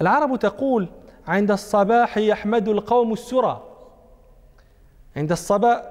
[0.00, 0.88] العرب تقول
[1.28, 3.62] عند الصباح يحمد القوم السرى.
[5.16, 5.82] عند الصباح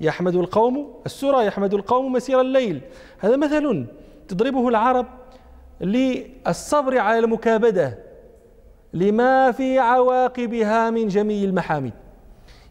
[0.00, 2.80] يحمد القوم السرى يحمد القوم مسير الليل.
[3.18, 3.86] هذا مثل
[4.28, 5.06] تضربه العرب
[5.80, 7.98] للصبر على المكابدة
[8.92, 11.92] لما في عواقبها من جميع المحامد.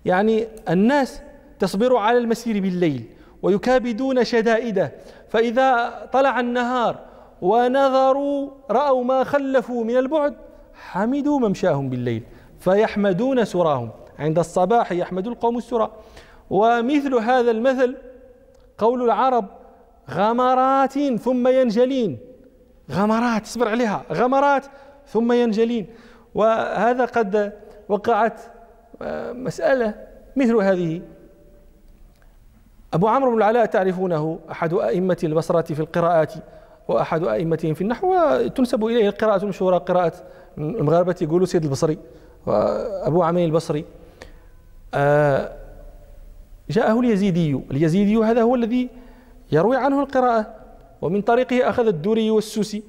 [0.05, 1.21] يعني الناس
[1.59, 3.03] تصبر على المسير بالليل
[3.41, 4.91] ويكابدون شدائده.
[5.29, 6.99] فإذا طلع النهار
[7.41, 10.35] ونظروا رأوا ما خلفوا من البعد
[10.75, 12.23] حمدوا ممشاهم بالليل
[12.59, 13.89] فيحمدون سراهم.
[14.19, 15.91] عند الصباح يحمد القوم السرى.
[16.49, 17.95] ومثل هذا المثل
[18.77, 19.45] قول العرب
[20.11, 22.17] غمرات ثم ينجلين.
[22.91, 24.03] غمرات اصبر عليها.
[24.11, 24.65] غمرات
[25.07, 25.87] ثم ينجلين.
[26.35, 27.53] وهذا قد
[27.89, 28.41] وقعت
[29.01, 29.95] آه، مسألة
[30.35, 31.01] مثل هذه.
[32.93, 36.33] أبو عمرو بن العلاء تعرفونه أحد أئمة البصرة في القراءات.
[36.87, 40.13] وأحد أئمتهم في النحو وتنسب إليه القراءة المشهورة قراءة
[40.57, 41.97] المغاربة يقولوا سيد البصري
[42.45, 43.85] وأبو عمين البصري.
[44.93, 45.51] آه،
[46.69, 47.59] جاءه اليزيدي.
[47.71, 48.89] اليزيدي هذا هو الذي
[49.51, 50.55] يروي عنه القراءة
[51.01, 52.83] ومن طريقه أخذ الدوري والسوسي.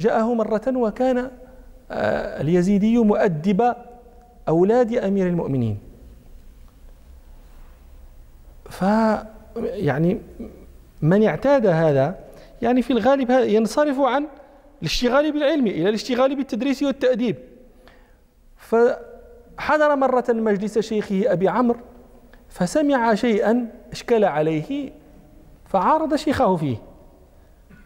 [0.00, 1.30] جاءه مرة وكان
[1.90, 3.74] آه، اليزيدي مؤدب
[4.48, 5.78] أولاد أمير المؤمنين.
[8.70, 8.84] ف
[9.62, 10.20] يعني
[11.02, 12.23] من اعتاد هذا
[12.64, 14.26] يعني في الغالب ينصرف عن
[14.82, 17.36] الاشتغال بالعلم إلى الاشتغال بالتدريس والتأديب.
[18.56, 21.78] فحضر مرة مجلس شيخه أبي عمرو
[22.48, 24.92] فسمع شيئا أشكل عليه
[25.66, 26.76] فعارض شيخه فيه.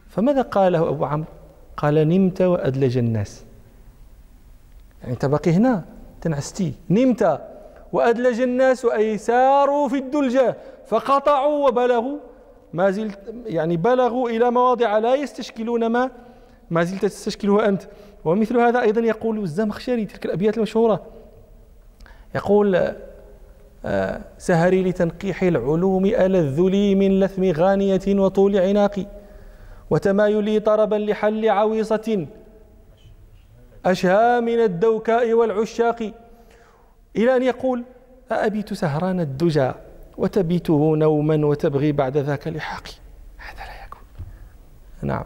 [0.08, 1.28] فماذا قال له أبو عمرو؟
[1.76, 3.44] قال نمت وأدلج الناس.
[5.02, 5.84] يعني أنت باقي هنا
[6.20, 6.72] تنعستي.
[6.90, 7.40] نمت
[7.92, 10.56] وأدلج الناس أي ساروا في الدلجة
[10.86, 12.18] فقطعوا وبلغوا
[12.72, 16.10] ما زلت يعني بلغوا إلى مواضع لا يستشكلون ما
[16.70, 17.82] ما زلت تستشكله أنت.
[18.24, 21.02] ومثل هذا أيضا يقول الزمخشري تلك الأبيات المشهورة.
[22.34, 22.94] يقول
[23.84, 29.06] آه، سهري لتنقيح العلوم ألذ لي من لثم غانية وطول عناقي
[29.90, 32.26] وتمايلي طربا لحل عويصة
[33.86, 36.12] أشهى من الدوكاء والعشاق.
[37.16, 37.84] إلى أن يقول
[38.32, 39.70] أأبيت سهران الدجى؟
[40.18, 42.92] وتبيته نوما وتبغي بعد ذاك لحاقي
[43.36, 44.00] هذا لا يكون.
[45.02, 45.24] نعم.